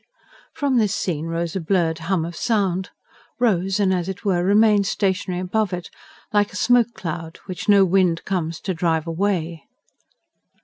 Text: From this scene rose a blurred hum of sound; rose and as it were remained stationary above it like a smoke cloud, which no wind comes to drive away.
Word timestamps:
From 0.55 0.79
this 0.79 0.95
scene 0.95 1.27
rose 1.27 1.55
a 1.55 1.59
blurred 1.59 1.99
hum 1.99 2.25
of 2.25 2.35
sound; 2.35 2.89
rose 3.37 3.79
and 3.79 3.93
as 3.93 4.09
it 4.09 4.25
were 4.25 4.43
remained 4.43 4.87
stationary 4.87 5.39
above 5.41 5.73
it 5.73 5.91
like 6.33 6.51
a 6.51 6.55
smoke 6.55 6.95
cloud, 6.95 7.37
which 7.45 7.69
no 7.69 7.85
wind 7.85 8.25
comes 8.25 8.59
to 8.61 8.73
drive 8.73 9.05
away. 9.05 9.67